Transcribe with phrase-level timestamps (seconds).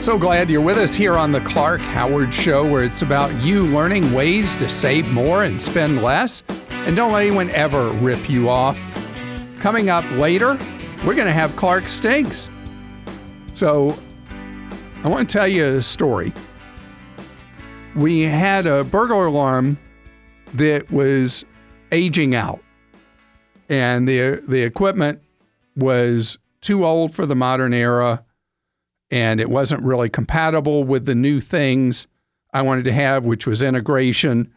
[0.00, 3.62] So glad you're with us here on the Clark Howard Show, where it's about you
[3.62, 6.44] learning ways to save more and spend less.
[6.70, 8.80] And don't let anyone ever rip you off.
[9.58, 10.56] Coming up later,
[11.04, 12.48] we're going to have Clark Stinks.
[13.52, 13.98] So
[15.02, 16.32] I want to tell you a story.
[17.94, 19.78] We had a burglar alarm
[20.54, 21.44] that was
[21.92, 22.62] aging out,
[23.68, 25.20] and the the equipment
[25.76, 28.24] was too old for the modern era
[29.10, 32.06] and it wasn't really compatible with the new things
[32.52, 34.52] I wanted to have, which was integration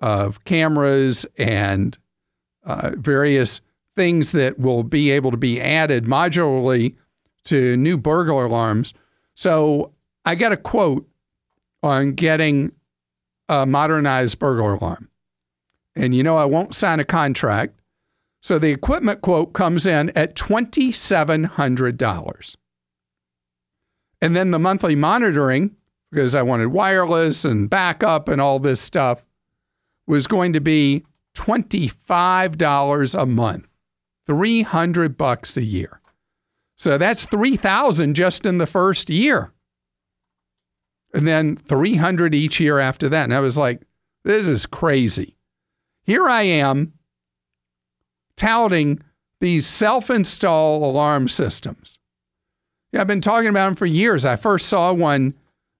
[0.00, 1.96] of cameras and
[2.64, 3.60] uh, various
[3.96, 6.96] things that will be able to be added modularly
[7.44, 8.94] to new burglar alarms.
[9.34, 9.92] So
[10.24, 11.06] I got a quote
[11.82, 12.72] on getting
[13.48, 15.08] a modernized burglar alarm.
[15.94, 17.80] And you know, I won't sign a contract.
[18.40, 22.56] So the equipment quote comes in at $2,700.
[24.22, 25.74] And then the monthly monitoring,
[26.10, 29.24] because I wanted wireless and backup and all this stuff,
[30.06, 33.68] was going to be $25 a month,
[34.26, 36.00] 300 bucks a year.
[36.76, 39.52] So that's 3000 just in the first year.
[41.12, 43.24] And then 300 each year after that.
[43.24, 43.82] And I was like,
[44.24, 45.36] this is crazy.
[46.04, 46.92] Here I am
[48.36, 49.02] touting
[49.40, 51.98] these self-install alarm systems.
[52.92, 54.26] Yeah, I've been talking about them for years.
[54.26, 55.34] I first saw one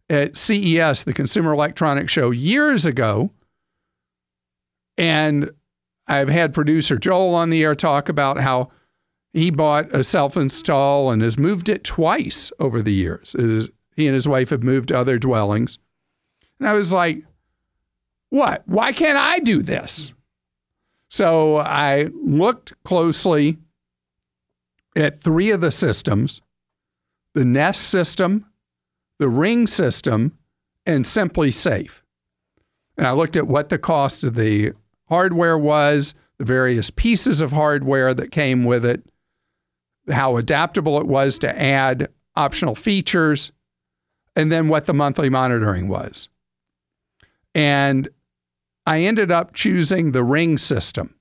[0.08, 3.30] at CES, the Consumer Electronics Show, years ago.
[4.96, 5.50] And
[6.06, 8.70] I've had producer Joel on the air talk about how
[9.32, 13.34] he bought a self install and has moved it twice over the years.
[13.38, 15.78] He and his wife have moved to other dwellings.
[16.58, 17.22] And I was like,
[18.30, 18.62] what?
[18.66, 20.14] Why can't I do this?
[21.08, 23.58] So I looked closely
[24.96, 26.40] at three of the systems
[27.34, 28.46] the Nest system,
[29.18, 30.38] the Ring system,
[30.86, 32.02] and SimpliSafe.
[32.96, 34.72] And I looked at what the cost of the
[35.08, 39.02] hardware was, the various pieces of hardware that came with it,
[40.10, 43.52] how adaptable it was to add optional features,
[44.34, 46.28] and then what the monthly monitoring was.
[47.54, 48.08] And
[48.86, 51.14] I ended up choosing the Ring system.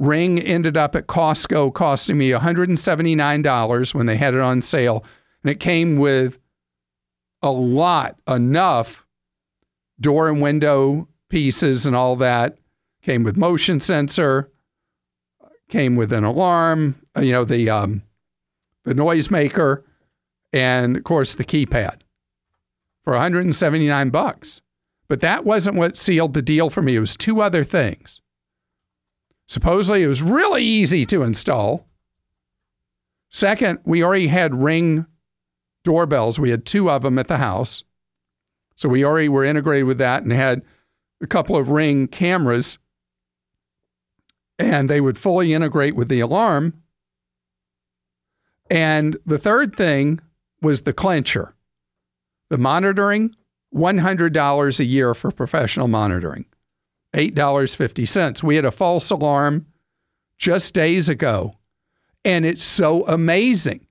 [0.00, 5.04] Ring ended up at Costco costing me $179 when they had it on sale.
[5.44, 6.40] And it came with
[7.42, 9.06] a lot, enough
[10.00, 12.56] door and window pieces and all that.
[13.02, 14.50] Came with motion sensor,
[15.68, 18.02] came with an alarm, uh, you know, the um,
[18.84, 19.82] the noisemaker,
[20.52, 22.00] and of course the keypad
[23.04, 24.60] for 179 bucks.
[25.08, 26.96] But that wasn't what sealed the deal for me.
[26.96, 28.19] It was two other things.
[29.50, 31.84] Supposedly, it was really easy to install.
[33.30, 35.06] Second, we already had ring
[35.82, 36.38] doorbells.
[36.38, 37.82] We had two of them at the house.
[38.76, 40.62] So we already were integrated with that and had
[41.20, 42.78] a couple of ring cameras.
[44.56, 46.80] And they would fully integrate with the alarm.
[48.70, 50.20] And the third thing
[50.62, 51.54] was the clincher.
[52.50, 53.34] The monitoring,
[53.74, 56.44] $100 a year for professional monitoring.
[57.14, 58.42] $8.50.
[58.42, 59.66] We had a false alarm
[60.38, 61.56] just days ago,
[62.24, 63.86] and it's so amazing.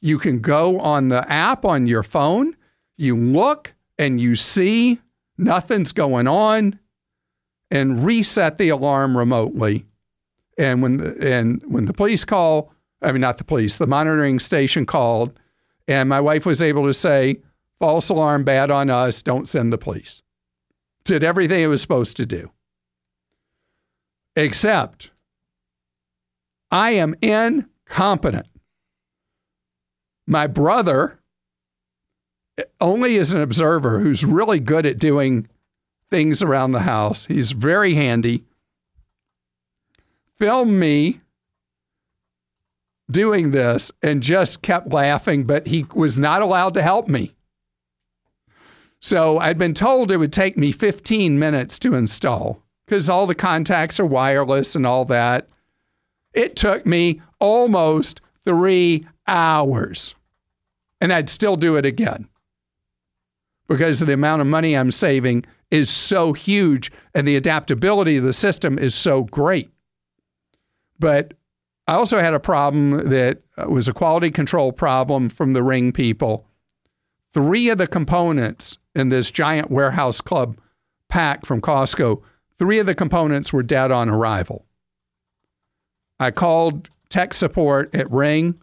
[0.00, 2.56] You can go on the app on your phone,
[2.96, 5.00] you look, and you see
[5.36, 6.78] nothing's going on,
[7.70, 9.86] and reset the alarm remotely.
[10.56, 14.38] And when the, and when the police call, I mean not the police, the monitoring
[14.38, 15.38] station called,
[15.86, 17.40] and my wife was able to say,
[17.78, 19.22] "False alarm, bad on us.
[19.22, 20.22] Don't send the police."
[21.04, 22.50] Did everything it was supposed to do.
[24.38, 25.10] Except
[26.70, 28.46] I am incompetent.
[30.28, 31.18] My brother
[32.80, 35.48] only is an observer who's really good at doing
[36.08, 37.26] things around the house.
[37.26, 38.44] He's very handy.
[40.36, 41.20] Filmed me
[43.10, 47.34] doing this and just kept laughing, but he was not allowed to help me.
[49.00, 53.34] So I'd been told it would take me 15 minutes to install because all the
[53.34, 55.46] contacts are wireless and all that.
[56.32, 60.14] It took me almost three hours.
[60.98, 62.28] And I'd still do it again
[63.68, 68.32] because the amount of money I'm saving is so huge and the adaptability of the
[68.32, 69.70] system is so great.
[70.98, 71.34] But
[71.86, 75.92] I also had a problem that uh, was a quality control problem from the Ring
[75.92, 76.46] people.
[77.34, 80.58] Three of the components in this giant warehouse club
[81.10, 82.22] pack from Costco
[82.58, 84.66] Three of the components were dead on arrival.
[86.18, 88.60] I called tech support at Ring,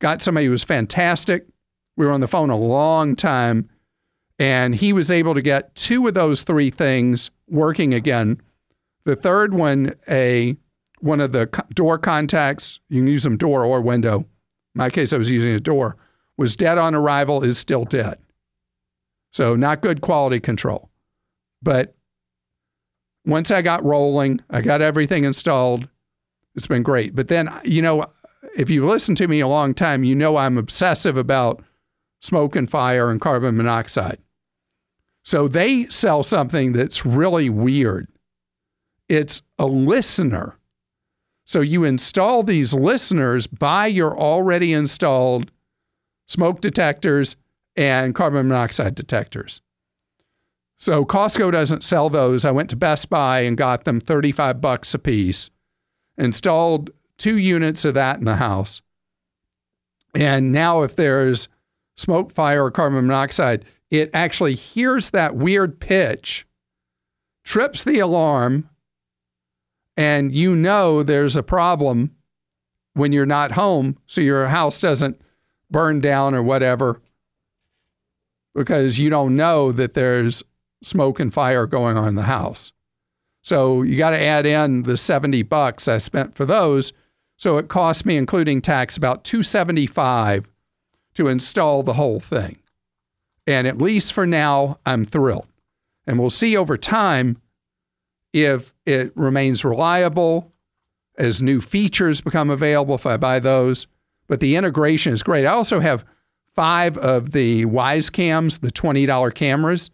[0.00, 1.46] got somebody who was fantastic,
[1.96, 3.68] We were on the phone a long time,
[4.38, 8.40] and he was able to get two of those three things working again.
[9.04, 10.56] The third one, a
[11.00, 14.20] one of the door contacts, you can use them door or window.
[14.20, 14.26] In
[14.74, 15.96] my case, I was using a door,
[16.36, 18.18] was dead on arrival, is still dead.
[19.32, 20.90] So, not good quality control.
[21.62, 21.95] But
[23.26, 25.88] once I got rolling, I got everything installed.
[26.54, 27.14] It's been great.
[27.14, 28.06] But then, you know,
[28.56, 31.62] if you've listened to me a long time, you know I'm obsessive about
[32.20, 34.18] smoke and fire and carbon monoxide.
[35.22, 38.08] So they sell something that's really weird.
[39.08, 40.56] It's a listener.
[41.44, 45.50] So you install these listeners by your already installed
[46.26, 47.36] smoke detectors
[47.76, 49.60] and carbon monoxide detectors.
[50.78, 52.44] So Costco doesn't sell those.
[52.44, 55.50] I went to Best Buy and got them 35 bucks a piece.
[56.18, 58.82] Installed two units of that in the house.
[60.14, 61.48] And now if there's
[61.96, 66.46] smoke, fire, or carbon monoxide, it actually hears that weird pitch,
[67.44, 68.68] trips the alarm,
[69.96, 72.14] and you know there's a problem
[72.94, 75.20] when you're not home, so your house doesn't
[75.70, 77.00] burn down or whatever
[78.54, 80.42] because you don't know that there's
[80.86, 82.72] smoke and fire going on in the house.
[83.42, 86.92] So you got to add in the 70 bucks I spent for those.
[87.36, 90.46] So it cost me including tax about 275
[91.14, 92.58] to install the whole thing.
[93.46, 95.46] And at least for now I'm thrilled.
[96.06, 97.36] And we'll see over time
[98.32, 100.52] if it remains reliable
[101.18, 103.86] as new features become available if I buy those.
[104.28, 105.46] But the integration is great.
[105.46, 106.04] I also have
[106.54, 109.90] five of the Wyze cams, the $20 cameras.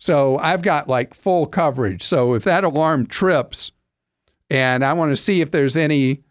[0.00, 2.02] So I've got like full coverage.
[2.02, 3.70] So if that alarm trips
[4.48, 6.22] and I want to see if there's any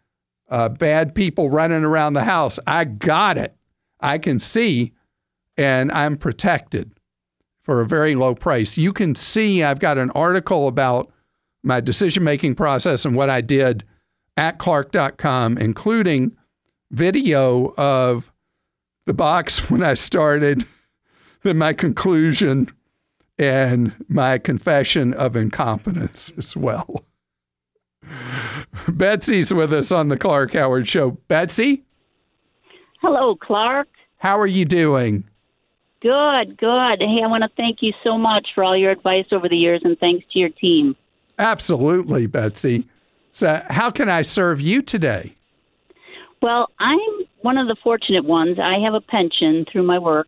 [0.50, 3.56] uh, bad people running around the house, I got it.
[4.02, 4.92] I can see
[5.56, 6.92] and I'm protected
[7.62, 8.76] for a very low price.
[8.76, 11.12] You can see I've got an article about
[11.62, 13.84] my decision making process and what I did
[14.36, 16.36] at clark.com, including
[16.90, 18.32] video of
[19.06, 20.66] the box when I started,
[21.44, 22.72] then my conclusion,
[23.40, 27.06] and my confession of incompetence as well.
[28.90, 31.12] Betsy's with us on the Clark Howard Show.
[31.28, 31.84] Betsy?
[33.02, 33.88] Hello, Clark.
[34.18, 35.24] How are you doing?
[36.02, 37.00] Good, good.
[37.00, 39.82] Hey, I want to thank you so much for all your advice over the years
[39.84, 40.96] and thanks to your team.
[41.38, 42.86] Absolutely, Betsy.
[43.32, 45.36] So, how can I serve you today?
[46.42, 47.00] Well, I'm
[47.42, 48.60] one of the fortunate ones.
[48.60, 50.28] I have a pension through my work.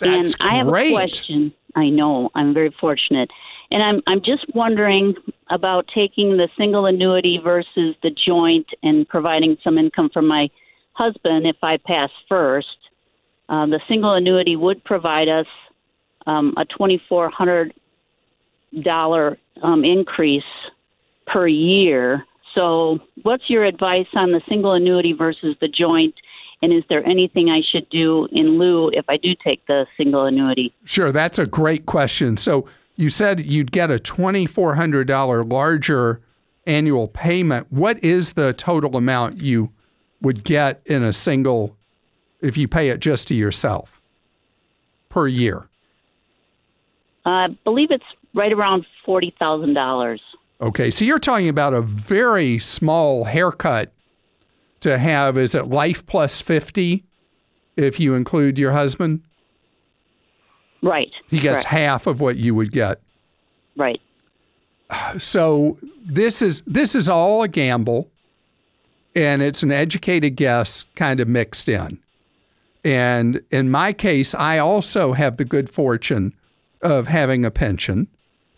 [0.00, 0.90] That's and I have great.
[0.90, 1.54] a question.
[1.76, 2.30] I know.
[2.34, 3.30] I'm very fortunate.
[3.70, 5.14] And I'm I'm just wondering
[5.50, 10.48] about taking the single annuity versus the joint and providing some income for my
[10.92, 12.68] husband if I pass first.
[13.48, 15.46] Uh, the single annuity would provide us
[16.26, 17.74] um, a twenty four hundred
[18.82, 20.42] dollar um, increase
[21.26, 22.24] per year.
[22.54, 26.14] So, what's your advice on the single annuity versus the joint?
[26.64, 30.24] And is there anything I should do in lieu if I do take the single
[30.24, 30.72] annuity?
[30.86, 32.38] Sure, that's a great question.
[32.38, 32.66] So,
[32.96, 36.22] you said you'd get a $2,400 larger
[36.66, 37.66] annual payment.
[37.70, 39.72] What is the total amount you
[40.22, 41.76] would get in a single
[42.40, 44.00] if you pay it just to yourself
[45.10, 45.66] per year?
[47.26, 50.18] I believe it's right around $40,000.
[50.62, 53.92] Okay, so you're talking about a very small haircut
[54.84, 55.36] to have.
[55.36, 57.04] Is it life plus 50
[57.76, 59.22] if you include your husband?
[60.82, 61.10] Right.
[61.28, 61.68] He gets Correct.
[61.68, 63.00] half of what you would get.
[63.76, 64.00] Right.
[65.18, 68.08] So this is this is all a gamble
[69.16, 71.98] and it's an educated guess kind of mixed in.
[72.84, 76.34] And in my case, I also have the good fortune
[76.82, 78.08] of having a pension,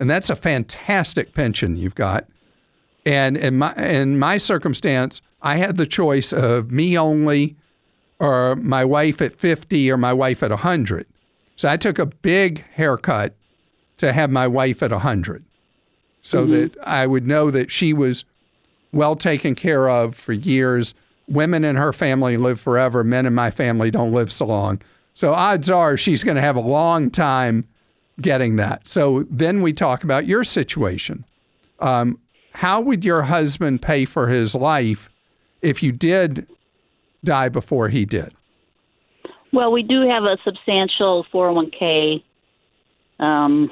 [0.00, 2.26] and that's a fantastic pension you've got.
[3.04, 7.54] And in my in my circumstance, I had the choice of me only
[8.18, 11.06] or my wife at 50 or my wife at 100.
[11.54, 13.36] So I took a big haircut
[13.98, 15.44] to have my wife at 100
[16.20, 18.24] so that I would know that she was
[18.90, 20.94] well taken care of for years.
[21.28, 23.04] Women in her family live forever.
[23.04, 24.82] Men in my family don't live so long.
[25.14, 27.68] So odds are she's going to have a long time
[28.20, 28.88] getting that.
[28.88, 31.24] So then we talk about your situation.
[31.78, 32.18] Um,
[32.50, 35.08] how would your husband pay for his life
[35.62, 36.46] if you did
[37.24, 38.32] die before he did?
[39.52, 42.22] Well, we do have a substantial 401k
[43.18, 43.70] um,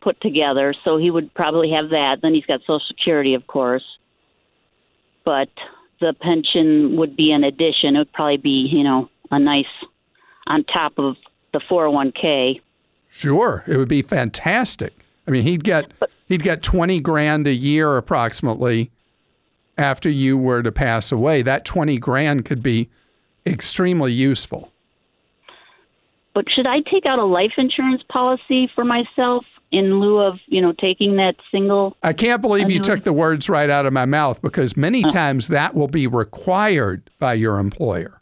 [0.00, 2.18] put together, so he would probably have that.
[2.22, 3.84] Then he's got Social Security, of course.
[5.24, 5.48] But
[6.00, 7.96] the pension would be an addition.
[7.96, 9.64] It would probably be, you know, a nice
[10.46, 11.16] on top of
[11.52, 12.60] the 401k.
[13.10, 14.94] Sure, it would be fantastic.
[15.26, 15.92] I mean, he'd get
[16.26, 18.90] he'd get 20 grand a year approximately
[19.80, 21.42] after you were to pass away.
[21.42, 22.88] That 20 grand could be
[23.46, 24.70] extremely useful.
[26.34, 30.60] But should I take out a life insurance policy for myself in lieu of, you
[30.60, 34.04] know, taking that single I can't believe you took the words right out of my
[34.04, 38.20] mouth because many times that will be required by your employer.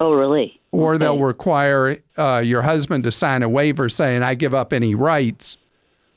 [0.00, 0.60] Oh, really?
[0.70, 1.04] Or Okay.
[1.04, 5.56] they'll require uh, your husband to sign a waiver saying, I give up any rights.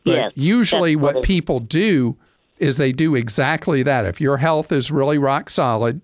[0.04, 2.18] But Yes, usually, what what people do
[2.62, 4.06] is they do exactly that.
[4.06, 6.00] If your health is really rock solid,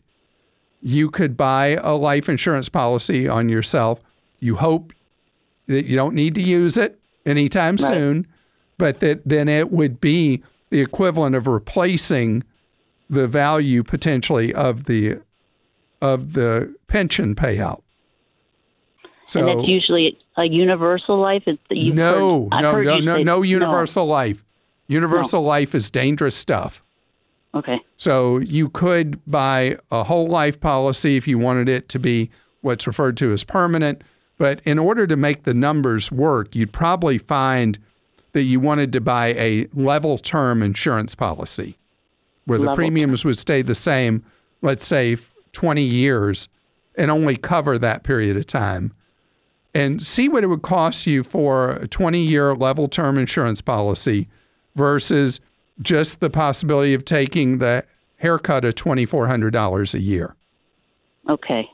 [0.82, 4.02] you could buy a life insurance policy on yourself.
[4.40, 4.92] You hope
[5.68, 7.88] that you don't need to use it anytime Right.
[7.88, 8.28] soon,
[8.78, 12.44] but that then it would be the equivalent of replacing
[13.10, 15.20] the value potentially of the
[16.02, 17.82] of the pension payout.
[19.26, 21.44] So and that's usually a universal life.
[21.48, 24.44] It's you've no, heard, no, heard no, no, say- no universal life.
[24.88, 26.84] Universal life is dangerous stuff.
[27.54, 27.80] Okay.
[27.98, 32.30] So you could buy a whole life policy if you wanted it to be
[32.62, 34.02] what's referred to as permanent.
[34.38, 37.80] But in order to make the numbers work, you'd probably find
[38.34, 41.78] that you wanted to buy a level term insurance policy
[42.46, 44.24] where the Level premiums would stay the same,
[44.62, 45.18] let's say
[45.52, 46.48] 20 years,
[46.96, 48.94] and only cover that period of time.
[49.74, 54.28] And see what it would cost you for a 20 year level term insurance policy
[54.78, 55.42] versus
[55.82, 57.84] just the possibility of taking the
[58.18, 60.36] haircut of $2,400 a year.
[61.28, 61.70] Okay.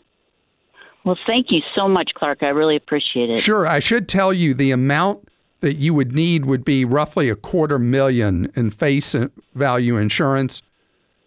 [1.04, 2.42] Well, thank you so much, Clark.
[2.42, 3.38] I really appreciate it.
[3.38, 5.28] Sure, I should tell you the amount
[5.60, 9.16] that you would need would be roughly a quarter million in face
[9.54, 10.62] value insurance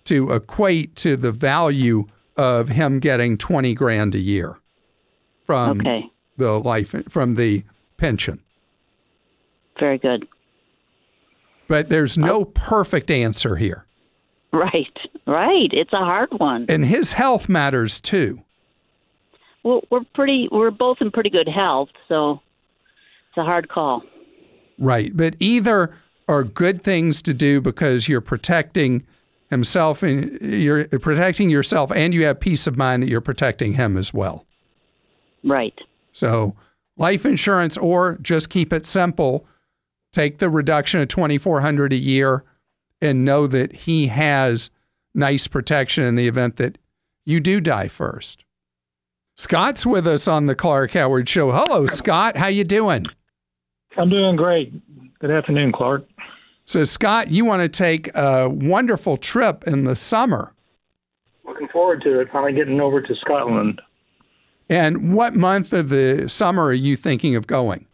[0.04, 2.06] to equate to the value
[2.36, 4.58] of him getting 20 grand a year
[5.44, 6.10] from Okay.
[6.36, 7.62] the life from the
[7.96, 8.40] pension.
[9.78, 10.26] Very good.
[11.68, 13.86] But there's no perfect answer here.
[14.52, 14.96] Right.
[15.26, 15.68] Right.
[15.72, 16.66] It's a hard one.
[16.68, 18.42] And his health matters too.
[19.64, 20.48] Well, we're pretty.
[20.52, 22.40] We're both in pretty good health, so
[23.28, 24.04] it's a hard call.
[24.78, 25.16] Right.
[25.16, 25.94] But either
[26.28, 29.04] are good things to do because you're protecting
[29.50, 33.96] himself and you're protecting yourself and you have peace of mind that you're protecting him
[33.96, 34.44] as well.
[35.44, 35.78] Right.
[36.12, 36.56] So,
[36.96, 39.46] life insurance or just keep it simple.
[40.16, 42.42] Take the reduction of 2400 a year
[43.02, 44.70] and know that he has
[45.14, 46.78] nice protection in the event that
[47.26, 48.42] you do die first.
[49.34, 51.52] Scott's with us on the Clark Howard show.
[51.52, 53.04] Hello Scott, how you doing?
[53.98, 54.72] I'm doing great.
[55.18, 56.08] Good afternoon, Clark.
[56.64, 60.54] So, Scott, you want to take a wonderful trip in the summer.
[61.44, 62.28] Looking forward to it.
[62.32, 63.82] Finally getting over to Scotland.
[64.70, 67.86] And what month of the summer are you thinking of going?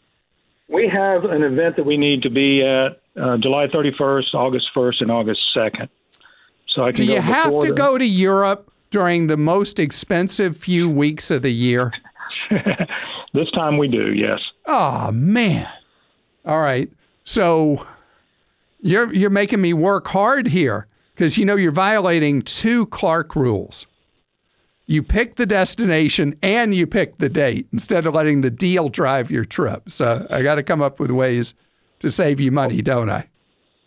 [0.73, 5.01] We have an event that we need to be at uh, July 31st, August 1st,
[5.01, 5.89] and August 2nd.
[6.69, 9.79] So I Do can go you have to the- go to Europe during the most
[9.79, 11.93] expensive few weeks of the year?
[13.35, 14.41] this time we do, yes.
[14.67, 15.69] Oh, man.
[16.47, 16.91] All right.
[17.25, 17.87] So
[18.81, 23.87] you're you're making me work hard here because you know you're violating two Clark rules.
[24.87, 29.31] You pick the destination and you pick the date instead of letting the deal drive
[29.31, 29.91] your trip.
[29.91, 31.55] So I got to come up with ways
[32.01, 33.29] to save you money, don't I?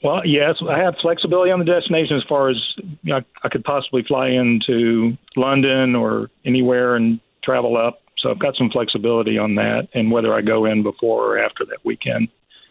[0.03, 3.63] Well, yes, I have flexibility on the destination as far as you know, I could
[3.63, 8.01] possibly fly into London or anywhere and travel up.
[8.19, 11.65] So I've got some flexibility on that and whether I go in before or after
[11.65, 12.27] that weekend.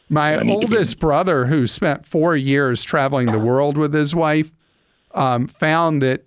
[0.08, 4.52] My oldest brother, who spent four years traveling the world with his wife,
[5.12, 6.24] um, found that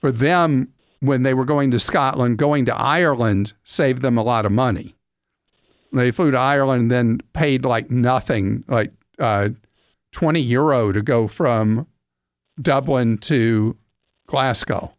[0.00, 0.73] for them,
[1.06, 4.94] when they were going to Scotland, going to Ireland saved them a lot of money.
[5.92, 9.50] They flew to Ireland, and then paid like nothing, like uh,
[10.12, 11.86] 20 euro to go from
[12.60, 13.76] Dublin to
[14.26, 14.92] Glasgow.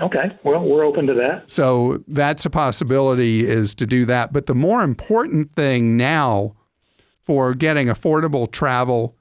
[0.00, 0.36] Okay.
[0.44, 1.50] Well, we're open to that.
[1.50, 4.32] So that's a possibility is to do that.
[4.32, 6.54] But the more important thing now
[7.24, 9.16] for getting affordable travel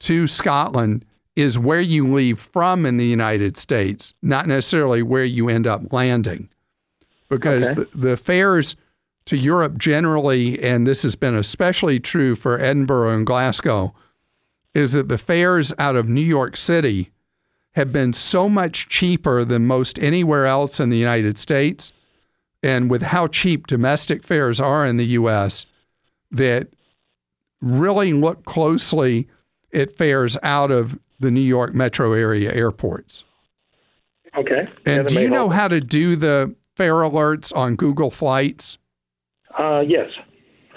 [0.00, 1.04] to Scotland
[1.38, 5.92] is where you leave from in the United States, not necessarily where you end up
[5.92, 6.48] landing.
[7.28, 7.84] Because Okay.
[7.92, 8.74] the, the fares
[9.26, 13.94] to Europe generally, and this has been especially true for Edinburgh and Glasgow,
[14.74, 17.12] is that the fares out of New York City
[17.72, 21.92] have been so much cheaper than most anywhere else in the United States.
[22.64, 25.66] And with how cheap domestic fares are in the US,
[26.32, 26.66] that
[27.60, 29.28] really look closely
[29.72, 33.24] at fares out of the New York metro area airports.
[34.36, 34.68] Okay.
[34.86, 35.52] And that do you know help.
[35.52, 38.78] how to do the fare alerts on Google Flights?
[39.58, 40.10] Uh, yes.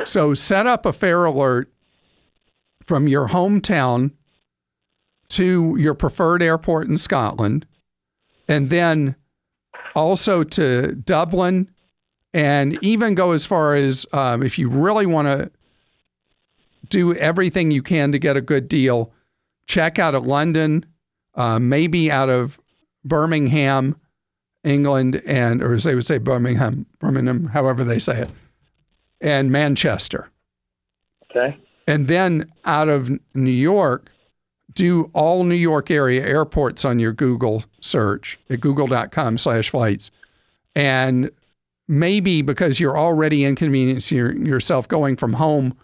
[0.06, 1.72] So set up a fare alert
[2.84, 4.12] from your hometown
[5.30, 7.66] to your preferred airport in Scotland,
[8.48, 9.16] and then
[9.96, 11.70] also to Dublin,
[12.34, 15.52] and even go as far as um, if you really want to
[16.90, 19.14] do everything you can to get a good deal,
[19.72, 20.86] check out of London,
[21.36, 22.60] uh, maybe out of
[23.06, 23.96] Birmingham,
[24.66, 28.30] England, and or as they would say Birmingham, Birmingham, however they say it,
[29.22, 30.30] and Manchester.
[31.30, 31.58] Okay.
[31.88, 34.12] And then out of New York,
[34.74, 40.12] do all New York area airports on your Google search at google.com slash flights.
[40.76, 41.32] And
[41.88, 45.78] maybe because you're already inconveniencing yourself going from home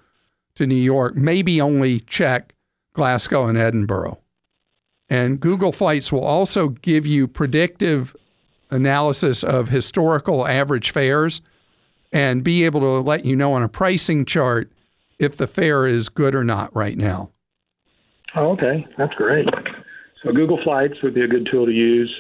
[0.56, 2.54] to New York, maybe only check
[2.98, 4.20] Glasgow and Edinburgh.
[5.08, 8.16] And Google Flights will also give you predictive
[8.72, 11.40] analysis of historical average fares
[12.12, 14.72] and be able to let you know on a pricing chart
[15.20, 17.30] if the fare is good or not right now.
[18.36, 18.86] Oh, okay.
[18.98, 19.48] That's great.
[20.24, 22.14] So Google Flights would be a good tool to use.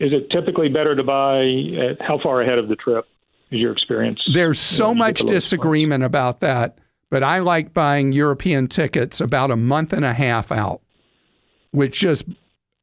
[0.00, 3.04] Is it typically better to buy at how far ahead of the trip
[3.50, 4.20] is your experience?
[4.32, 6.78] There's so Yeah, much get the disagreement about that,
[7.12, 10.80] but I like buying European tickets about a month and a half out,
[11.70, 12.24] which just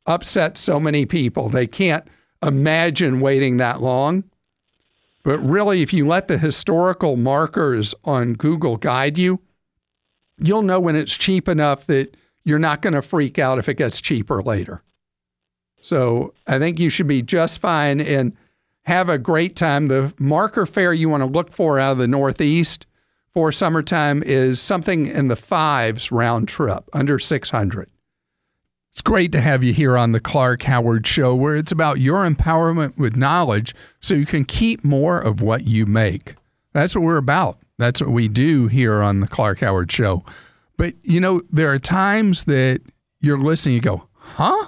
[0.05, 1.49] upsets so many people.
[1.49, 2.07] They can't
[2.43, 4.23] imagine waiting that long.
[5.23, 9.39] But really, if you let the historical markers on Google guide you,
[10.37, 13.77] you'll know when it's cheap enough that you're not going to freak out if it
[13.79, 14.83] gets cheaper later.
[15.81, 18.37] So I think you should be just fine and
[18.83, 19.87] have a great time.
[19.87, 22.85] The marker fare you want to look for out of the Northeast
[23.39, 27.89] for summertime is something in the fives round trip, under 600.
[28.91, 32.29] It's great to have you here on the Clark Howard Show, where it's about your
[32.29, 36.35] empowerment with knowledge so you can keep more of what you make.
[36.73, 37.59] That's what we're about.
[37.77, 40.25] That's what we do here on the Clark Howard Show.
[40.75, 42.81] But, you know, there are times that
[43.21, 44.67] you're listening, you go, huh?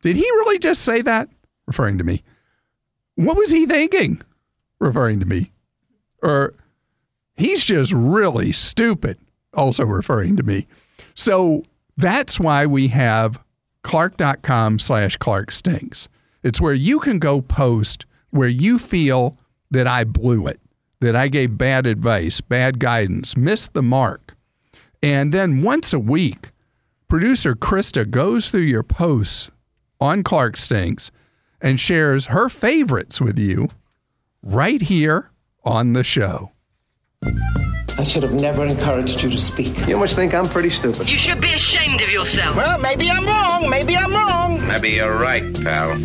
[0.00, 1.28] Did he really just say that?
[1.66, 2.22] Referring to me.
[3.16, 4.22] What was he thinking?
[4.78, 5.52] Referring to me.
[6.22, 6.54] Or
[7.36, 9.18] he's just really stupid,
[9.54, 10.66] also referring to me.
[11.14, 11.64] So
[11.96, 13.42] that's why we have
[13.82, 16.08] clark.com slash clark stinks.
[16.42, 19.38] It's where you can go post where you feel
[19.70, 20.60] that I blew it,
[21.00, 24.34] that I gave bad advice, bad guidance, missed the mark.
[25.02, 26.50] And then once a week,
[27.08, 29.50] producer Christa goes through your posts
[30.00, 31.10] on Clark Stinks
[31.60, 33.68] and shares her favorites with you
[34.42, 35.30] right here
[35.64, 36.52] on the show.
[37.98, 39.86] I should have never encouraged you to speak.
[39.86, 41.08] You must think I'm pretty stupid.
[41.08, 42.56] You should be ashamed of yourself.
[42.56, 43.70] Well, maybe I'm wrong.
[43.70, 44.66] Maybe I'm wrong.
[44.66, 46.00] Maybe you're right, pal.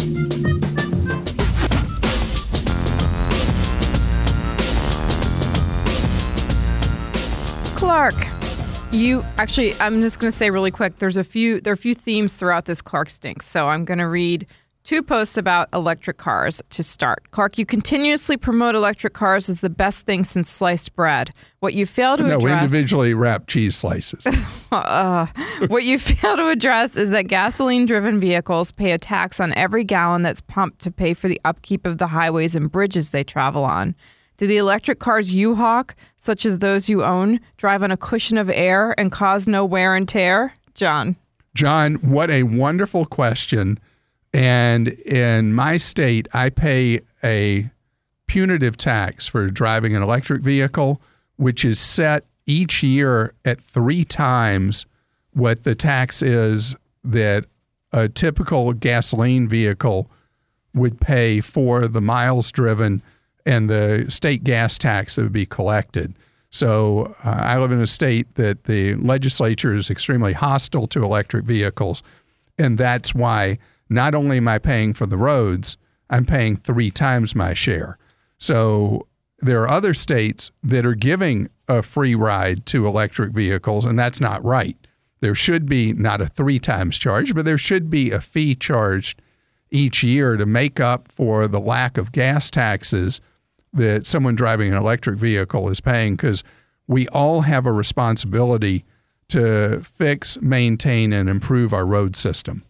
[7.75, 8.27] Clark,
[8.91, 10.97] you actually, I'm just going to say really quick.
[10.99, 13.47] There's a few, there are a few themes throughout this Clark stinks.
[13.47, 14.45] So I'm going to read
[14.87, 17.29] two posts about electric cars to start.
[17.31, 21.29] Clark, you continuously promote electric cars as the best thing since sliced bread.
[21.59, 24.25] What you fail to No, address, individually wrapped cheese slices.
[24.69, 25.27] Uh,
[25.69, 30.23] what you fail to address is that gasoline-driven vehicles pay a tax on every gallon
[30.23, 33.95] that's pumped to pay for the upkeep of the highways and bridges they travel on.
[34.35, 38.37] Do the electric cars you hawk, such as those you own, drive on a cushion
[38.37, 40.53] of air and cause no wear and tear?
[40.73, 41.15] John.
[41.55, 43.79] John, what a wonderful question.
[44.33, 47.69] And in my state, I pay a
[48.27, 51.01] punitive tax for driving an electric vehicle,
[51.37, 54.85] which is set each year at three times
[55.31, 57.45] what the tax is that
[57.91, 60.09] a typical gasoline vehicle
[60.73, 63.01] would pay for the miles driven
[63.45, 66.13] and the state gas tax that would be collected.
[66.49, 71.45] So uh, I live in a state that the legislature is extremely hostile to electric
[71.45, 72.03] vehicles.
[72.57, 75.77] And that's why not only am I paying for the roads,
[76.09, 77.97] I'm paying three times my share.
[78.37, 79.07] So
[79.39, 84.21] there are other states that are giving a free ride to electric vehicles, and that's
[84.21, 84.77] not right.
[85.19, 89.21] There should be not a three times charge, but there should be a fee charged
[89.69, 93.19] each year to make up for the lack of gas taxes
[93.73, 96.43] that someone driving an electric vehicle is paying because
[96.87, 98.85] we all have a responsibility
[99.27, 102.63] to fix, maintain, and improve our road system.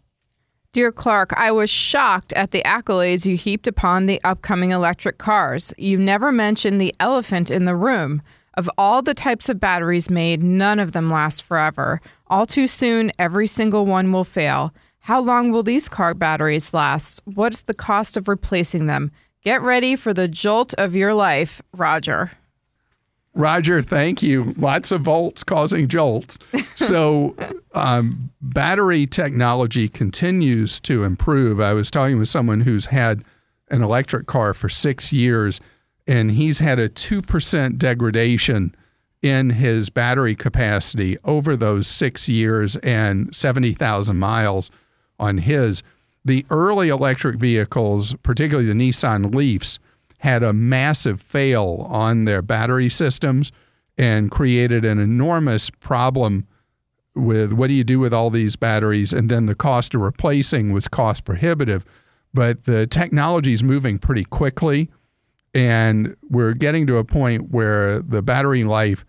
[0.73, 5.73] Dear Clark, I was shocked at the accolades you heaped upon the upcoming electric cars.
[5.77, 8.21] You never mentioned the elephant in the room.
[8.53, 12.01] Of all the types of batteries made, none of them last forever.
[12.27, 14.73] All too soon, every single one will fail.
[14.99, 17.21] How long will these car batteries last?
[17.25, 19.12] What's the cost of replacing them?
[19.43, 22.32] Get ready for the jolt of your life, Roger.
[23.38, 24.56] Roger, thank you.
[24.58, 26.39] Lots of volts causing jolts.
[26.73, 27.36] So,
[27.73, 31.60] um, battery technology continues to improve.
[31.60, 33.23] I was talking with someone who's had
[33.69, 35.62] an electric car for six years,
[36.08, 38.76] and he's had a 2% degradation
[39.21, 44.71] in his battery capacity over those six years and 70,000 miles
[45.19, 45.84] on his.
[46.26, 49.78] The early electric vehicles, particularly the Nissan Leafs,
[50.17, 53.51] had a massive fail on their battery systems
[53.97, 56.47] and created an enormous problem
[57.15, 59.13] with what do you do with all these batteries?
[59.13, 61.84] And then the cost of replacing was cost prohibitive.
[62.34, 64.89] But the technology is moving pretty quickly.
[65.53, 69.03] And we're getting to a point where the battery life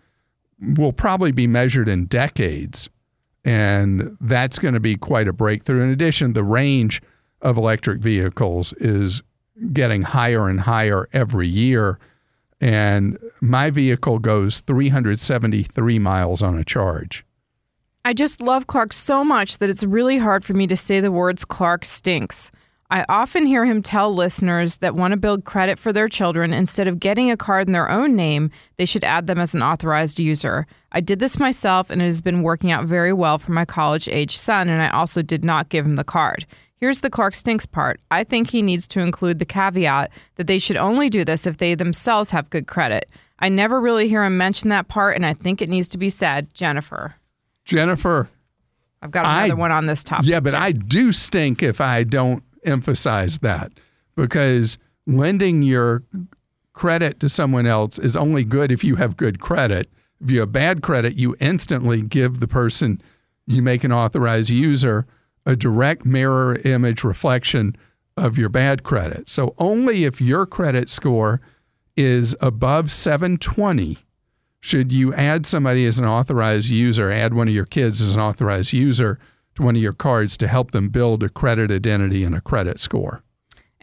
[0.59, 2.89] will probably be measured in decades.
[3.45, 5.81] And that's going to be quite a breakthrough.
[5.81, 7.01] In addition the range
[7.41, 9.21] of electric vehicles is
[9.73, 11.99] getting higher and higher every year.
[12.61, 17.25] And my vehicle goes 373 miles on a charge.
[18.05, 21.11] I just love Clark so much that it's really hard for me to say the
[21.11, 22.51] words Clark stinks.
[22.91, 26.87] I often hear him tell listeners that want to build credit for their children instead
[26.87, 30.19] of getting a card in their own name, they should add them as an authorized
[30.19, 30.65] user.
[30.91, 34.07] I did this myself and it has been working out very well for my college
[34.07, 36.47] age son, and I also did not give him the card.
[36.79, 37.99] Here's the Clark Stinks part.
[38.09, 41.57] I think he needs to include the caveat that they should only do this if
[41.57, 43.09] they themselves have good credit.
[43.39, 46.09] I never really hear him mention that part, and I think it needs to be
[46.09, 46.53] said.
[46.53, 47.15] Jennifer.
[47.65, 48.29] Jennifer.
[49.01, 50.27] I've got another I, one on this topic.
[50.27, 50.53] Yeah, but.
[50.53, 53.71] I do stink if I don't emphasize that
[54.15, 56.03] because lending your
[56.73, 59.89] credit to someone else is only good if you have good credit.
[60.21, 63.01] If you have bad credit, you instantly give the person
[63.47, 65.05] you make an authorized user
[65.45, 67.75] a direct mirror image reflection
[68.17, 69.29] of your bad credit.
[69.29, 71.41] So only if your credit score
[71.95, 73.97] is above 720
[74.61, 78.21] should you add somebody as an authorized user, add one of your kids as an
[78.21, 79.17] authorized user
[79.55, 82.79] to one of your cards to help them build a credit identity and a credit
[82.79, 83.23] score.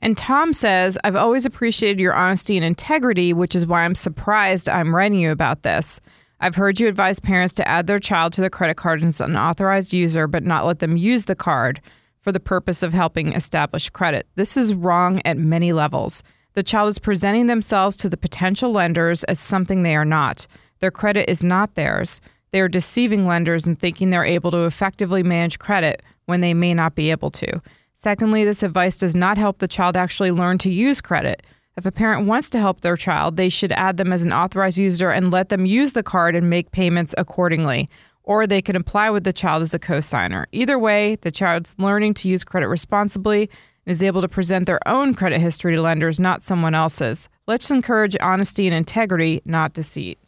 [0.00, 4.68] And Tom says, I've always appreciated your honesty and integrity, which is why I'm surprised
[4.68, 6.00] I'm writing you about this.
[6.38, 9.36] I've heard you advise parents to add their child to the credit card as an
[9.36, 11.80] authorized user, but not let them use the card
[12.20, 14.26] for the purpose of helping establish credit.
[14.34, 16.22] This is wrong at many levels.
[16.52, 20.46] The child is presenting themselves to the potential lenders as something they are not.
[20.80, 22.20] Their credit is not theirs.
[22.50, 26.74] They are deceiving lenders and thinking they're able to effectively manage credit when they may
[26.74, 27.62] not be able to.
[27.94, 31.42] Secondly, this advice does not help the child actually learn to use credit.
[31.76, 34.78] If a parent wants to help their child, they should add them as an authorized
[34.78, 37.90] user and let them use the card and make payments accordingly.
[38.22, 40.46] Or they can apply with the child as a cosigner.
[40.52, 44.80] Either way, the child's learning to use credit responsibly and is able to present their
[44.88, 47.28] own credit history to lenders, not someone else's.
[47.46, 50.18] Let's encourage honesty and integrity, not deceit.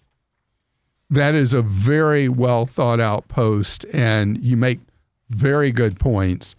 [1.08, 4.80] That is a very well thought out post, and you make
[5.30, 6.54] very good points.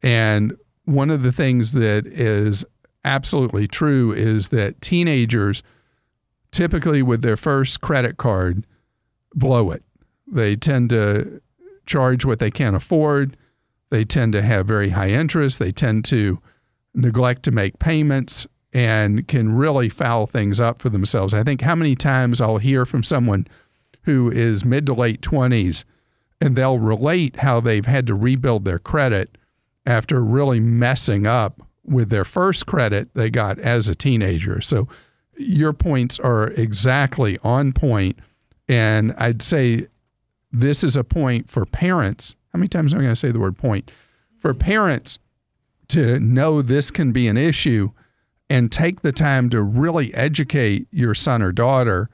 [0.00, 2.64] And one of the things that is
[3.08, 5.62] absolutely true is that teenagers
[6.52, 8.66] typically with their first credit card
[9.34, 9.82] blow it.
[10.26, 11.40] They tend to
[11.86, 13.36] charge what they can't afford.
[13.90, 15.58] They tend to have very high interest.
[15.58, 16.38] They tend to
[16.94, 21.32] neglect to make payments and can really foul things up for themselves.
[21.32, 23.46] I think how many times I'll hear from someone
[24.02, 25.84] who is mid to late 20s
[26.42, 29.38] and they'll relate how they've had to rebuild their credit
[29.86, 34.60] after really messing up with their first credit they got as a teenager.
[34.60, 34.88] So
[35.36, 38.18] your points are exactly on point.
[38.68, 39.86] And I'd say
[40.52, 42.36] this is a point for parents.
[42.52, 43.90] How many times am I going to say the word point?
[44.38, 45.18] For parents
[45.88, 47.90] to know this can be an issue
[48.50, 52.08] and take the time to really educate your son or daughter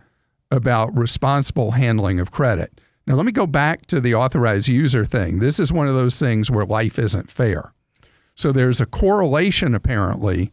[0.50, 2.80] about responsible handling of credit.
[3.06, 5.38] Now, let me go back to the authorized user thing.
[5.38, 7.73] This is one of those things where life isn't fair.
[8.35, 10.53] So there's a correlation apparently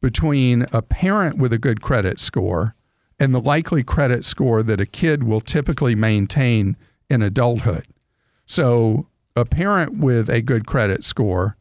[0.00, 2.74] between a parent with a good credit score
[3.18, 6.76] and the likely credit score that a kid will typically maintain
[7.08, 7.86] in adulthood.
[8.46, 9.06] So
[9.36, 11.56] a parent with a good credit score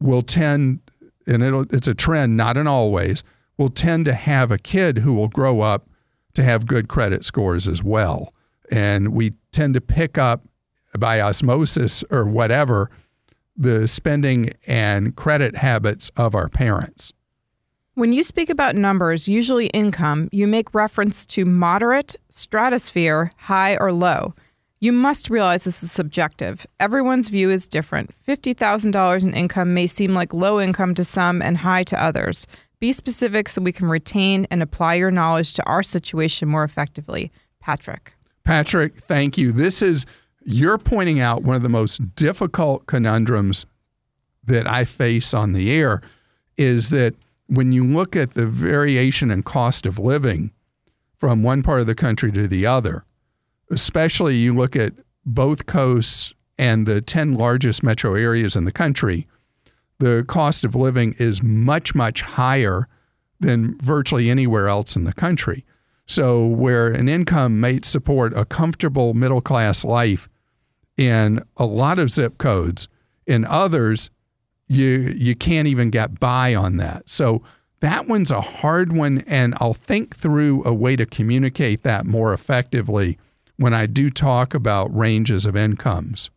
[0.00, 0.80] will tend
[1.26, 3.22] and it's a trend not in all ways
[3.56, 5.88] will tend to have a kid who will grow up
[6.34, 8.34] to have good credit scores as well
[8.70, 10.44] and we tend to pick up
[10.98, 12.90] by osmosis or whatever
[13.56, 17.12] the spending and credit habits of our parents.
[17.94, 23.92] When you speak about numbers, usually income, you make reference to moderate, stratosphere, high, or
[23.92, 24.34] low.
[24.80, 26.66] You must realize this is subjective.
[26.80, 28.10] Everyone's view is different.
[28.26, 32.46] $50,000 in income may seem like low income to some and high to others.
[32.80, 37.30] Be specific so we can retain and apply your knowledge to our situation more effectively.
[37.60, 38.14] Patrick.
[38.42, 39.52] Patrick, thank you.
[39.52, 40.04] This is,
[40.44, 43.66] you're pointing out one of the most difficult conundrums
[44.44, 46.00] that I face on the air
[46.56, 47.14] is that
[47.46, 50.52] when you look at the variation in cost of living
[51.16, 53.04] from one part of the country to the other,
[53.70, 59.26] especially you look at both coasts and the 10 largest metro areas in the country,
[59.98, 62.88] the cost of living is much, much higher
[63.38, 65.64] than virtually anywhere else in the country.
[66.06, 70.28] So, where an income might support a comfortable middle class life
[70.96, 72.88] in a lot of zip codes,
[73.26, 74.10] in others,
[74.68, 77.08] you you can't even get by on that.
[77.08, 77.42] So
[77.80, 82.32] that one's a hard one, and I'll think through a way to communicate that more
[82.32, 83.18] effectively
[83.56, 86.30] when I do talk about ranges of incomes.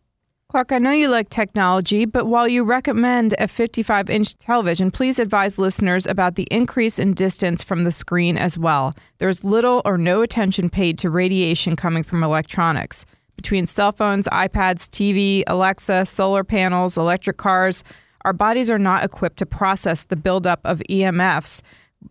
[0.47, 5.19] Clark, I know you like technology, but while you recommend a 55 inch television, please
[5.19, 8.95] advise listeners about the increase in distance from the screen as well.
[9.17, 13.05] There's little or no attention paid to radiation coming from electronics.
[13.35, 17.83] Between cell phones, iPads, TV, Alexa, solar panels, electric cars,
[18.23, 21.61] our bodies are not equipped to process the buildup of EMFs.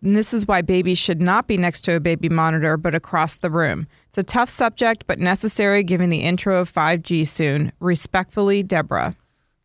[0.01, 3.37] And this is why babies should not be next to a baby monitor, but across
[3.37, 3.87] the room.
[4.07, 7.71] It's a tough subject, but necessary given the intro of 5G soon.
[7.79, 9.15] Respectfully, Deborah.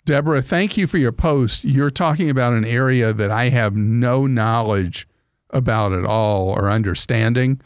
[0.05, 1.65] Deborah, thank you for your post.
[1.65, 5.07] You're talking about an area that I have no knowledge
[5.51, 7.61] about at all or understanding.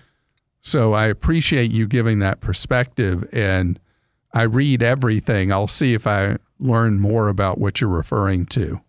[0.63, 3.29] So I appreciate you giving that perspective.
[3.33, 3.79] And
[4.35, 5.53] I read everything.
[5.53, 8.81] I'll see if I learn more about what you're referring to.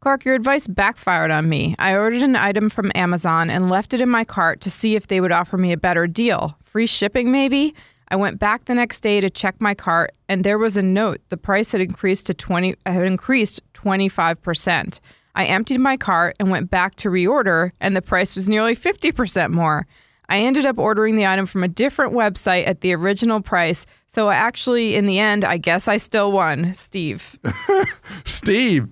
[0.00, 1.74] Clark, your advice backfired on me.
[1.78, 5.06] I ordered an item from Amazon and left it in my cart to see if
[5.06, 6.56] they would offer me a better deal.
[6.62, 7.74] Free shipping, maybe?
[8.08, 11.20] I went back the next day to check my cart, and there was a note.
[11.28, 14.98] The price had increased to 20 had increased 25%.
[15.36, 19.52] I emptied my cart and went back to reorder, and the price was nearly 50%
[19.52, 19.86] more.
[20.30, 23.84] I ended up ordering the item from a different website at the original price.
[24.06, 26.72] So actually, in the end, I guess I still won.
[26.72, 27.36] Steve.
[28.24, 28.86] Steve,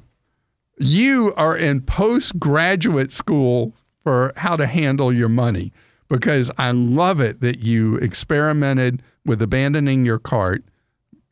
[0.78, 3.72] you are in postgraduate school
[4.02, 5.72] for how to handle your money
[6.08, 10.64] because I love it that you experimented with abandoning your cart.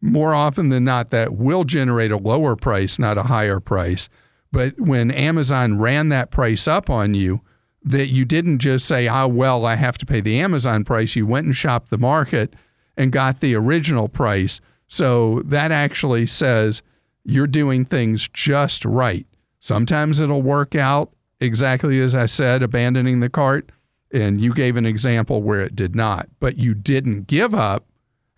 [0.01, 4.09] More often than not, that will generate a lower price, not a higher price.
[4.53, 7.41] But when Amazon ran that price up on you,
[7.87, 11.15] that you didn't just say, oh, well, I have to pay the Amazon price.
[11.15, 12.53] You went and shopped the market
[12.97, 14.61] and got the original price.
[14.89, 16.83] So that actually says
[17.25, 19.27] you're doing things just right.
[19.61, 23.71] Sometimes it'll work out exactly as I said, abandoning the cart.
[24.13, 27.85] And you gave an example where it did not, but you didn't give up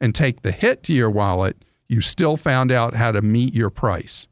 [0.00, 1.56] and take the hit to your wallet.
[1.88, 4.26] You still found out how to meet your price.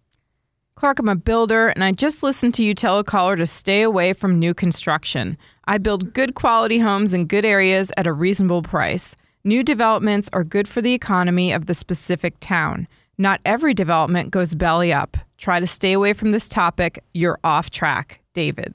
[0.77, 3.81] Clark, I'm a builder, and I just listened to you tell a caller to stay
[3.81, 5.39] away from new construction.
[5.65, 9.17] I build good quality homes in good areas at a reasonable price.
[9.43, 12.89] New developments are good for the economy of the specific town.
[13.17, 15.17] Not every development goes belly up.
[15.39, 17.03] Try to stay away from this topic.
[17.15, 18.21] You're off track.
[18.35, 18.75] David.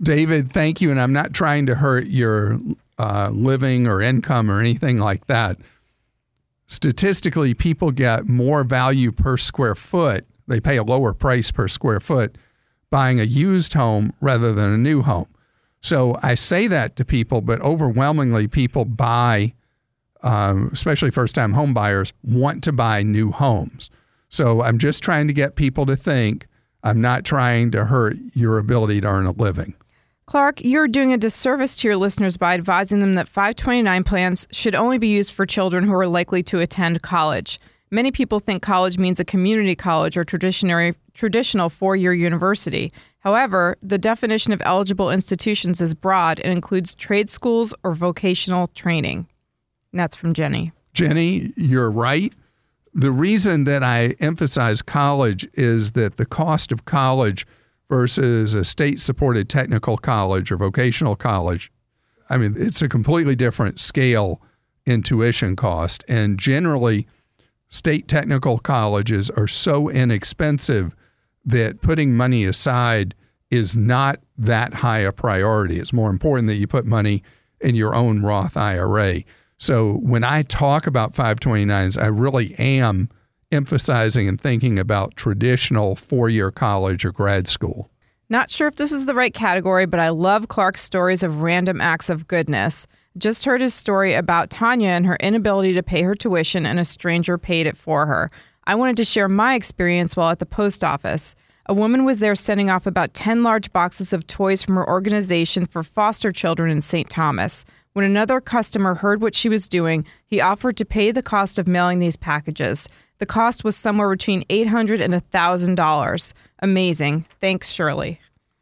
[0.00, 0.92] David, thank you.
[0.92, 2.60] And I'm not trying to hurt your
[3.00, 5.58] uh, living or income or anything like that.
[6.68, 12.00] Statistically, people get more value per square foot they pay a lower price per square
[12.00, 12.36] foot
[12.90, 15.28] buying a used home rather than a new home.
[15.80, 19.54] So I say that to people, but overwhelmingly, people buy,
[20.22, 23.90] um, especially first time home buyers, want to buy new homes.
[24.28, 26.46] So I'm just trying to get people to think
[26.82, 29.74] I'm not trying to hurt your ability to earn a living.
[30.26, 34.74] Clark, you're doing a disservice to your listeners by advising them that 529 plans should
[34.74, 37.60] only be used for children who are likely to attend college.
[37.90, 42.92] Many people think college means a community college or traditional four year university.
[43.20, 49.28] However, the definition of eligible institutions is broad and includes trade schools or vocational training.
[49.92, 50.72] And that's from Jenny.
[50.94, 52.34] Jenny, you're right.
[52.92, 57.46] The reason that I emphasize college is that the cost of college
[57.88, 61.70] versus a state supported technical college or vocational college,
[62.30, 64.40] I mean, it's a completely different scale
[64.86, 66.04] in tuition cost.
[66.08, 67.06] And generally,
[67.68, 70.94] state technical colleges are so inexpensive
[71.44, 73.14] that putting money aside
[73.50, 75.78] is not that high a priority.
[75.78, 77.22] It's more important that you put money
[77.60, 79.22] in your own Roth IRA.
[79.58, 83.08] So when I talk about 529s, I really am
[83.52, 87.90] emphasizing and thinking about traditional four year college or grad school.
[88.28, 91.80] Not sure if this is the right category, but I love Clark's stories of random
[91.80, 92.86] acts of goodness.
[93.18, 96.84] Just heard his story about Tanya and her inability to pay her tuition, and a
[96.84, 98.30] stranger paid it for her.
[98.64, 101.34] I wanted to share my experience while at the post office.
[101.64, 105.64] A woman was there sending off about 10 large boxes of toys from her organization
[105.66, 107.08] for foster children in St.
[107.08, 107.64] Thomas.
[107.94, 111.66] When another customer heard what she was doing, he offered to pay the cost of
[111.66, 112.88] mailing these packages.
[113.18, 116.32] The cost was somewhere between $800 and $1,000.
[116.60, 117.26] Amazing.
[117.40, 118.20] Thanks, Shirley.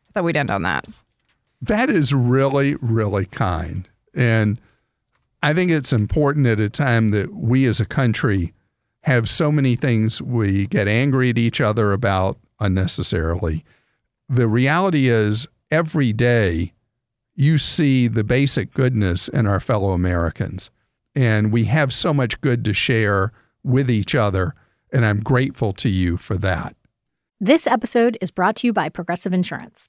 [0.09, 0.87] I thought we'd end on that.
[1.61, 3.89] That is really, really kind.
[4.15, 4.61] And
[5.43, 8.53] I think it's important at a time that we as a country
[9.03, 13.65] have so many things we get angry at each other about unnecessarily.
[14.29, 16.73] The reality is, every day
[17.35, 20.71] you see the basic goodness in our fellow Americans.
[21.15, 24.55] And we have so much good to share with each other.
[24.93, 26.77] And I'm grateful to you for that.
[27.41, 29.89] This episode is brought to you by Progressive Insurance.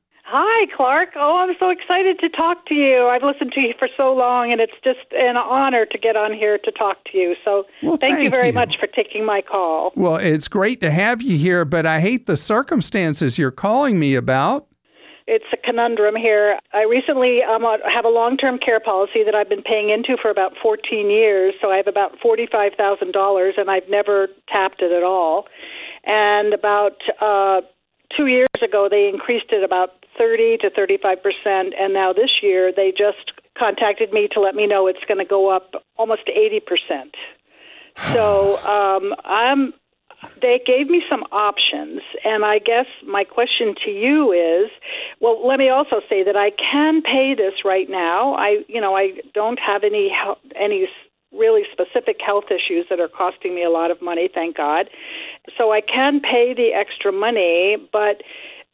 [0.33, 1.09] Hi, Clark.
[1.17, 3.07] Oh, I'm so excited to talk to you.
[3.07, 6.31] I've listened to you for so long, and it's just an honor to get on
[6.31, 7.35] here to talk to you.
[7.43, 8.53] So well, thank, thank, you very you.
[8.53, 9.91] much for taking my call.
[9.97, 14.15] Well, it's great to have you here, but I hate the circumstances you're calling me
[14.15, 14.67] about.
[15.27, 16.59] It's a conundrum here.
[16.71, 17.63] I recently um,
[17.93, 21.55] have a long term care policy that I've been paying into for about 14 years,
[21.61, 25.47] so I have about $45,000, and I've never tapped it at all.
[26.05, 27.67] And about uh,
[28.15, 32.71] two years ago, they increased it about 30 to 35 percent, and now this year
[32.75, 36.59] they just contacted me to let me know it's going to go up almost 80
[36.61, 37.15] percent.
[38.13, 39.73] So um, I'm.
[40.39, 44.69] They gave me some options, and I guess my question to you is,
[45.19, 48.35] well, let me also say that I can pay this right now.
[48.35, 50.87] I, you know, I don't have any help, any
[51.31, 54.89] really specific health issues that are costing me a lot of money, thank God.
[55.57, 58.21] So I can pay the extra money, but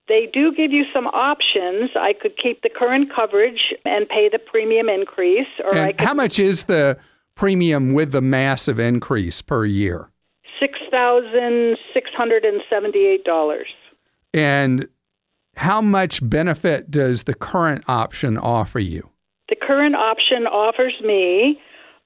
[0.08, 1.92] they do give you some options.
[1.96, 6.06] I could keep the current coverage and pay the premium increase, or and I could,
[6.06, 6.98] how much is the
[7.36, 10.10] premium with the massive increase per year?
[10.60, 13.68] Six thousand six hundred and seventy-eight dollars.
[14.34, 14.88] And
[15.56, 19.10] how much benefit does the current option offer you?
[19.50, 21.60] The current option offers me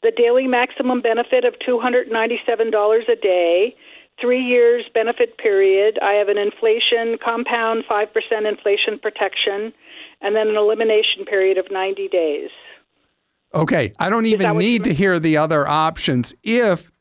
[0.03, 3.75] the daily maximum benefit of two hundred ninety-seven dollars a day
[4.21, 5.97] three years benefit period.
[6.01, 8.07] I have an inflation compound 5%
[8.47, 9.73] inflation protection,
[10.21, 12.49] and then an elimination period of 90 days.
[13.53, 16.33] Okay, I don't even need to hear the other options.
[16.43, 16.91] If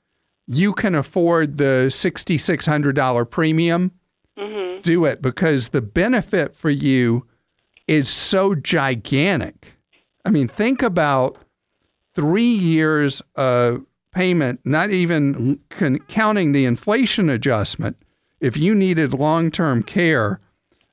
[0.46, 3.92] you can afford the $6,600 premium,
[4.36, 4.80] mm-hmm.
[4.80, 7.26] do it because the benefit for you
[7.86, 9.74] is so gigantic.
[10.24, 11.38] I mean, think about
[12.14, 17.96] three years of payment, not even con- counting the inflation adjustment,
[18.40, 20.40] if you needed long term care,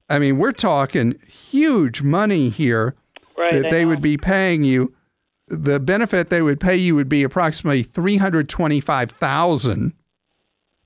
[0.10, 2.96] I mean, we're talking huge money here
[3.38, 4.94] right, that they would be paying you.
[5.48, 9.94] The benefit they would pay you would be approximately three hundred twenty-five thousand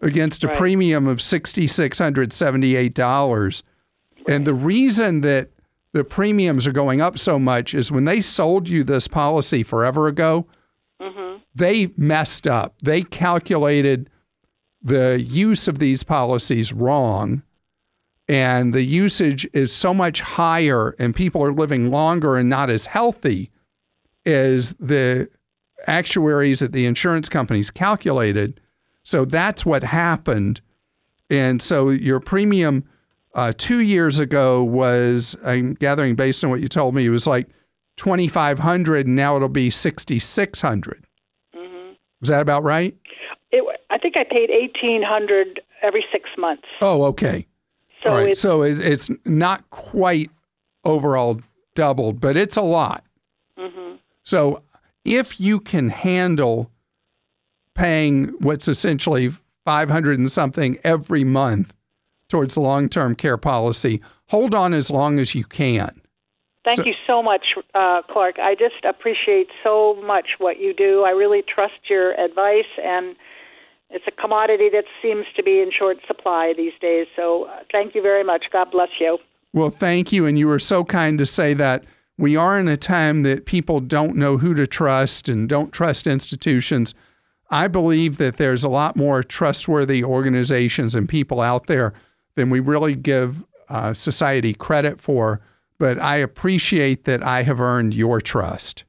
[0.02, 0.58] against a right.
[0.58, 3.64] premium of sixty-six hundred seventy-eight dollars.
[4.18, 4.36] Right.
[4.36, 5.50] And the reason that
[5.94, 10.08] the premiums are going up so much is when they sold you this policy forever
[10.08, 10.46] ago,
[11.02, 11.38] mm-hmm.
[11.56, 12.76] they messed up.
[12.82, 14.10] They calculated
[14.82, 17.44] the use of these policies wrong.
[18.28, 22.86] And the usage is so much higher, and people are living longer and not as
[22.86, 23.52] healthy
[24.26, 25.28] as the
[25.88, 28.62] actuaries at the insurance companies calculated.
[29.04, 30.62] So that's what happened.
[31.30, 32.86] And so your premium
[33.34, 37.28] uh, two years ago was, I'm gathering based on what you told me, it was
[37.28, 37.50] like
[37.98, 41.06] 2500 and now it'll be 6600
[41.56, 41.92] mm-hmm.
[42.22, 42.96] Is that about right?
[43.52, 46.64] It, I think I paid 1800 every six months.
[46.82, 47.46] Oh, okay.
[48.04, 48.30] So All right.
[48.30, 50.32] it's, so it's not quite
[50.84, 51.42] overall
[51.76, 53.04] doubled, but it's a lot.
[53.58, 53.96] mm-hmm.
[54.24, 54.64] So
[55.04, 56.72] if you can handle
[57.74, 59.32] paying what's essentially
[59.66, 61.74] 500 and something every month
[62.30, 66.01] towards the long-term care policy, hold on as long as you can.
[66.64, 68.38] Thank So- you so much, uh, Clark.
[68.40, 71.04] I just appreciate so much what you do.
[71.04, 73.16] I really trust your advice, and
[73.90, 77.08] it's a commodity that seems to be in short supply these days.
[77.16, 78.46] So uh, thank you very much.
[78.52, 79.18] God bless you.
[79.54, 80.26] Well, thank you.
[80.26, 81.84] And you were so kind to say that
[82.18, 86.08] we are in a time that people don't know who to trust and don't trust
[86.08, 86.94] institutions.
[87.50, 91.94] I believe that there's a lot more trustworthy organizations and people out there
[92.36, 95.42] than we really give uh, society credit for.
[95.82, 98.84] But I appreciate that I have earned your trust.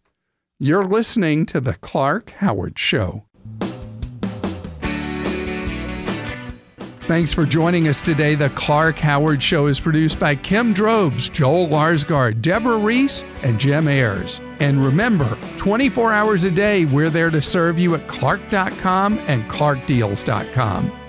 [0.58, 3.24] You're listening to The Clark Howard Show.
[7.04, 8.34] Thanks for joining us today.
[8.34, 13.88] The Clark Howard Show is produced by Kim Drobes, Joel Larsgaard, Deborah Reese, and Jim
[13.88, 14.42] Ayers.
[14.60, 21.01] And remember, 24 hours a day, we're there to serve you at clark.com and clarkdeals.com.